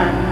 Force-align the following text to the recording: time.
time. 0.00 0.29